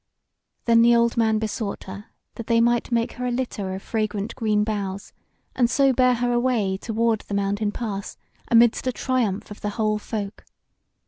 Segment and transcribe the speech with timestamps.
[0.65, 4.33] Then the old man besought her that they might make her a litter of fragrant
[4.33, 5.13] green boughs,
[5.55, 8.17] and so bear her away toward the mountain pass
[8.47, 10.43] amidst a triumph of the whole folk.